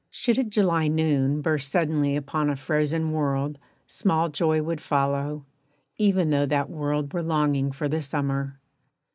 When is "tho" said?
6.31-6.47